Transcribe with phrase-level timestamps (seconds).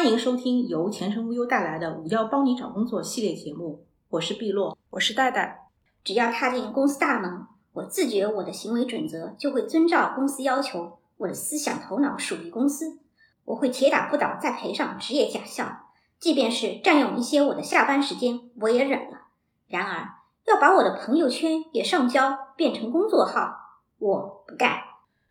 [0.00, 5.68] 欢迎收听由前程无忧带来的“五幺帮你找工作”系列节目，我是碧落，我是戴戴。
[6.02, 7.44] 只要踏进公司大门，
[7.74, 12.98] 我自觉我的行为准则就会遵照公司要求，我的思想头脑属于公司，
[13.44, 15.82] 我会铁打不倒，再赔上职业假象，
[16.18, 19.26] 即便是占用一些我的下班时间，我也忍了。
[19.68, 20.14] 然而，
[20.46, 23.54] 要把我的朋友圈也上交变成工作号，
[23.98, 24.78] 我不干。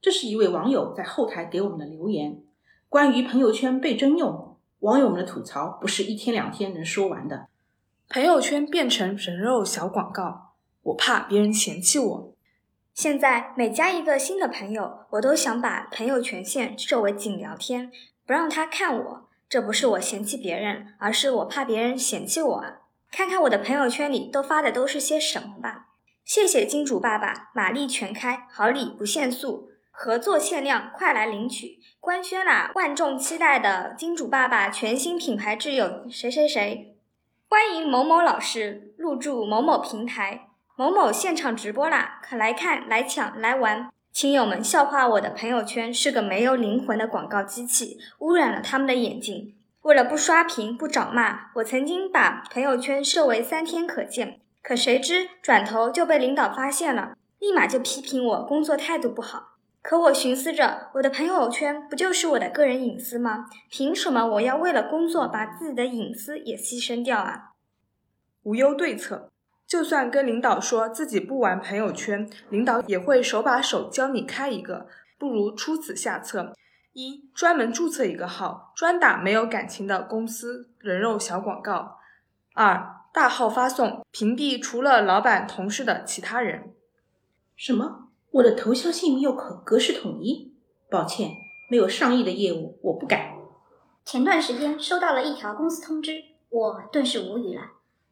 [0.00, 2.44] 这是一位网友在后台给我们的留言。
[2.88, 4.51] 关于朋友圈被征用，
[4.82, 7.46] 网友们的吐槽不是一天两天能说完的。
[8.08, 12.34] 朋友圈变成人肉小广告，我怕别人嫌弃我。
[12.92, 17.92] 现在每加一个新的朋友，我都想把朋友权限设为仅聊天，
[18.26, 19.28] 不让他看我。
[19.48, 22.80] 这不是我嫌弃别人，而是我怕别人嫌弃我啊！
[23.12, 25.90] 看看我的朋友圈里都发的都是些什么吧。
[26.24, 29.68] 谢谢金主爸爸，马力全开，好礼不限速，
[30.04, 31.78] 合作限量，快来领取。
[32.00, 32.72] 官宣啦！
[32.74, 36.96] 万众期待的金主爸爸全新品牌挚友谁谁谁，
[37.48, 42.18] 欢迎某某老师入驻某某平台，某某现场直播啦！
[42.20, 43.92] 可来看、来抢、来玩！
[44.10, 49.54] 亲友们笑话我的朋友圈是个没有灵魂的广告机器，污染了他们的眼睛。
[49.82, 59.50] 为了不刷屏、不找骂，我曾经把朋友圈设为三天可见，可谁知转头就被领导发现了，立马就批评我工作态度不好。
[59.82, 63.46] 可我寻思着，我的朋友圈不就是我的个人隐私吗？
[63.68, 67.50] 凭什么我要为了工作把自己的隐私也牺牲掉啊？
[68.44, 69.28] 无忧对策，
[69.66, 74.86] 就算跟领导说自己不玩朋友圈，领导也会手把手教你开一个。
[75.18, 76.52] 不如出此下策：
[76.92, 81.98] 一、专门注册一个号，专打没有感情的公司人肉小广告；
[82.54, 86.72] 二、大号发送，屏蔽除了老板、同事的其他人。
[87.56, 88.11] 什么？
[88.32, 90.54] 我的头像姓名又可格式统一？
[90.90, 91.36] 抱歉，
[91.70, 93.36] 没有上亿的业务，我不改。
[94.06, 97.62] 前段时间收到了一条公司通知，我顿时无语了。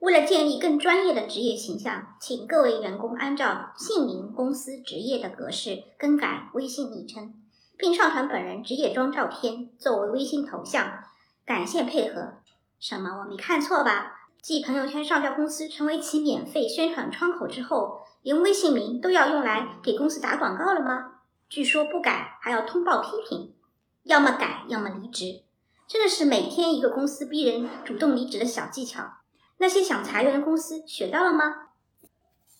[0.00, 7.32] 为了建立更专业的职业形象，请各位员工按照姓名、公司、职业的格式更改微信昵称，
[7.78, 11.02] 并上传本人职业装照片作为微信头像。
[11.46, 12.34] 感谢配合。
[12.78, 13.20] 什么？
[13.20, 14.19] 我没看错吧？
[14.42, 18.00] 继朋友圈上交公司成为其免费宣传窗口之后。
[18.22, 21.20] 连微信名都要用来给公司打广告了吗？
[21.48, 23.54] 据说不改还要通报批评，
[24.02, 25.40] 要么改，要么离职，
[25.88, 29.02] 真的是每天一个公司逼人主动离职的小技巧。
[29.56, 31.68] 那些想裁员的公司学到了吗？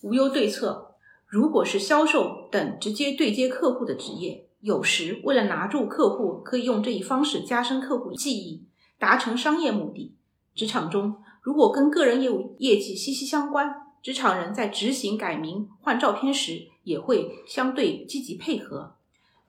[0.01, 0.95] 无忧对策：
[1.27, 8.67] 如果是销售等直接对接客户的职业，有时为了拿住客户，可以用这一方式加深客户记忆，
[8.99, 10.17] 达成商业目的。
[10.55, 13.87] 职场中，如果跟个人业务业绩息息相关。
[14.03, 18.95] 职场人在执行改名换照片时，也会相对积极配合。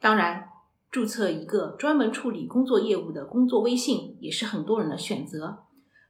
[0.02, 0.50] 当然，
[0.92, 5.60] 注册一个专门处理工作业务的工作微信，也是很多人的选择。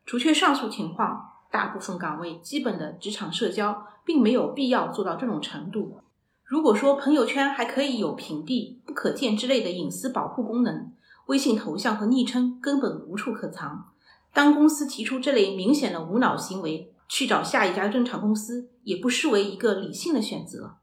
[0.08, 6.00] 除却上述情况，大部分岗位基本的职场社交，并没有必要做到这种程度。
[6.44, 10.92] 如果说朋友圈还可以有屏蔽、不可见之类的隐私保护功能，
[11.28, 13.91] 微信头像和昵称根本无处可藏。
[14.34, 20.78] 当公司提出这类明显的无脑行为，去找下一家正常公司也不失为一个理性的选择。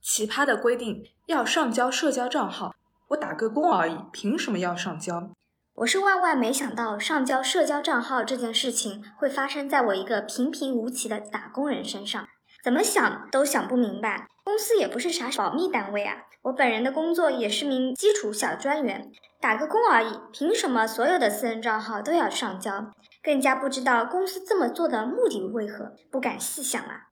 [0.00, 2.74] 奇葩的规定要上交社交账号，
[3.08, 5.30] 我打个工而已，凭什么要上交？
[5.74, 12.28] 我是万万没想到上交社交账号这件事情会发生在我一个平平无奇的打工人身上，
[12.62, 14.26] 怎么想都想不明白。
[14.42, 19.10] 公司也不是啥保密单位啊，我本人的工作也是名基础小专员，
[19.40, 22.90] 打个工而已，凭什么所有的私人账号都要上交？
[23.22, 27.08] 更加不知道公司这么做的目的为何，不敢细想啊。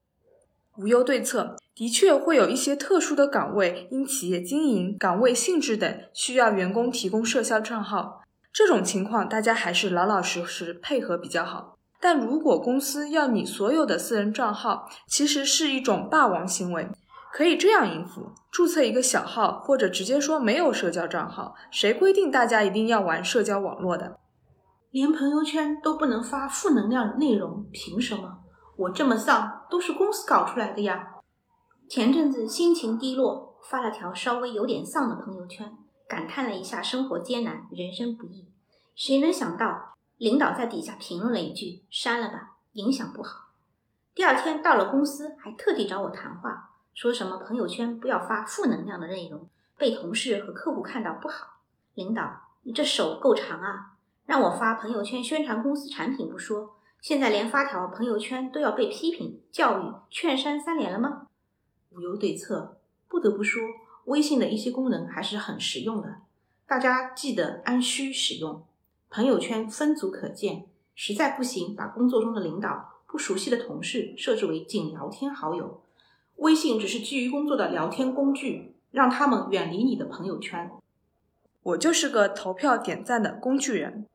[0.76, 8.22] 无忧对策，的确会有一些特殊的岗位，因企业经营、岗位性质等，需要员工提供社交账号。
[8.52, 11.77] 这种情况，大家还是老老实实配合比较好。
[12.00, 16.88] 但如果公司要你所有的私人账号，其实是一种霸王行为。
[17.32, 21.54] 可以这样应付：注册一个小号，或者直接说没有社交账号。
[21.70, 24.18] 谁规定大家一定要玩社交网络的？
[24.90, 28.38] 连朋友圈都不能发负能量内容，凭什么？
[28.76, 31.16] 我这么丧，都是公司搞出来的呀！
[31.88, 35.76] 前阵子心情低落，发了条稍微有点丧的朋友圈，
[36.08, 38.48] 感叹了一下生活艰难，人生不易。
[38.94, 43.50] 谁能想到，领导在底下评论了一句：“删了吧，影响不好。”
[44.14, 51.60] 第二天到了公司，还特地找我谈话，说什么朋友圈不要发负能量的内容，被同事和客户看到不好。
[51.94, 53.94] 领导，你这手够长啊！
[54.26, 61.28] 让我发朋友圈宣传公司产品不说，现在连发条朋友圈都要被批评、教育、劝删三连了吗？
[61.90, 63.62] 无忧对策，不得不说，
[64.06, 66.22] 微信的一些功能还是很实用的，
[66.66, 68.64] 大家记得按需使用。
[69.10, 75.82] 朋友圈分组可见，实在不行，把工作中的领导、不熟悉的同事设置为仅聊天好友。
[76.36, 80.70] 微信只是基于工作的聊天工具，让他们远离你的朋友圈。
[81.62, 84.06] 我就是个投票点赞的工具人。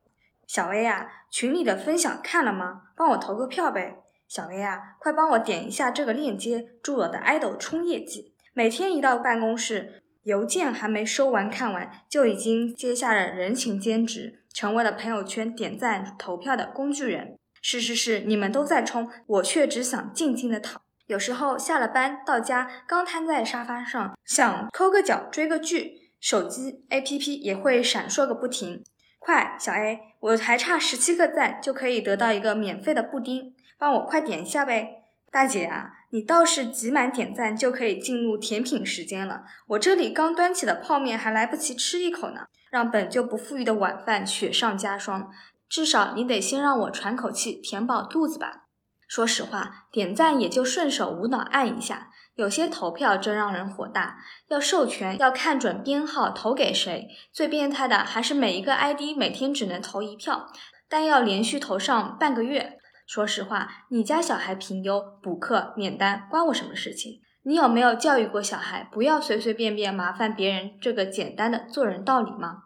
[0.46, 2.82] 小 A 啊，群里的分享看了吗？
[2.96, 4.04] 帮我投个票呗。
[4.28, 8.32] 小 A 啊，快帮我点一下这个链接，助我的爱豆冲业绩。
[8.52, 17.36] 每天一到办公室，邮件还没收完看完，就已经接下了人情兼职，成为了朋友圈点赞投票的工具人。
[17.60, 20.80] 是是是，你们都在冲，我却只想静静的躺。
[21.06, 28.82] 有时候下了班到家，刚瘫在沙发上，想抠个脚追个剧，手机 APP 也会闪烁个不停。
[29.18, 35.02] 快，小 A，我还差十七个赞就可以得到一个免费的布丁，帮我快点一下呗。
[35.30, 45.30] 大姐啊，你倒是集满点赞就可以进入甜品时间了，我这里刚端起的泡面还来不及吃一口呢，让本就不富裕的晚饭雪上加霜。
[45.68, 48.64] 至少你得先让我喘口气，填饱肚子吧。
[49.06, 52.10] 说实话，点赞也就顺手无脑按一下。
[52.34, 54.18] 有些投票真让人火大，
[54.48, 57.06] 要授权，要看准编号投给谁。
[57.30, 60.48] 最变态的还是每一个 ID 每天只能投一票，
[60.88, 62.80] 但要连续投上半个月。
[63.06, 67.20] 说实话，你家小孩评优、补课、免单，关我什么事情？
[67.46, 72.64] 你有没有教育过小孩，不要随随便便麻烦别人这个简单的做人道理吗？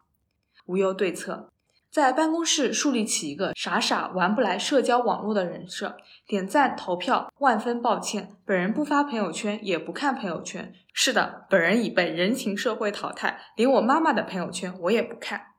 [0.66, 1.50] 无忧对策。
[1.90, 5.96] 在办公室树立起一个傻傻玩不来社交网络的人设，
[6.26, 10.72] 点赞投票，万分抱歉，本人不发朋友圈，也不看朋友圈。
[10.92, 15.54] 是的，本人已被人情社会淘汰，连我妈妈的朋友圈我也不看。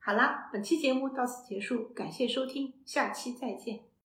[0.00, 3.87] 好啦，本期节目到此结束，感谢收听，下期再见。